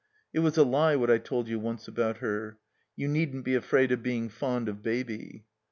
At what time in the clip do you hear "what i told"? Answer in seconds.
0.95-1.47